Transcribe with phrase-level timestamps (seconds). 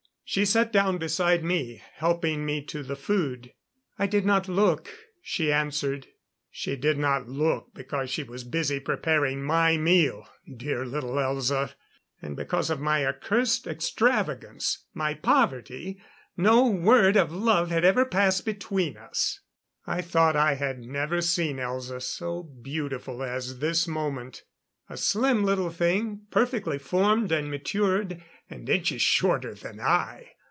[0.23, 3.51] She sat down beside me, helping me to the food.
[3.99, 4.89] "I did not look,"
[5.21, 6.07] she answered.
[6.49, 10.25] She did not look, because she was busy preparing my meal!
[10.55, 11.73] Dear little Elza!
[12.21, 16.01] And because of my accursed extravagance my poverty
[16.37, 19.41] no word of love had ever passed between us!
[19.85, 24.43] I thought I had never seen Elza so beautiful as this moment.
[24.89, 30.31] A slim little thing, perfectly formed and matured, and inches shorter than I.